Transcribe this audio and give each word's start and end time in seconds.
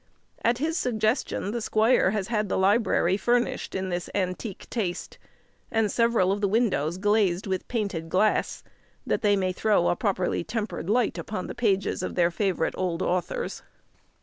At 0.43 0.57
his 0.57 0.79
suggestion, 0.79 1.51
the 1.51 1.61
squire 1.61 2.09
has 2.09 2.29
had 2.29 2.49
the 2.49 2.57
library 2.57 3.17
furnished 3.17 3.75
in 3.75 3.89
this 3.89 4.09
antique 4.15 4.67
taste, 4.71 5.19
and 5.69 5.91
several 5.91 6.31
of 6.31 6.41
the 6.41 6.47
windows 6.47 6.97
glazed 6.97 7.45
with 7.45 7.67
painted 7.67 8.09
glass, 8.09 8.63
that 9.05 9.21
they 9.21 9.35
may 9.35 9.51
throw 9.53 9.89
a 9.89 9.95
properly 9.95 10.43
tempered 10.43 10.89
light 10.89 11.19
upon 11.19 11.45
the 11.45 11.53
pages 11.53 12.01
of 12.01 12.15
their 12.15 12.31
favourite 12.31 12.73
old 12.75 13.03
authors. 13.03 13.61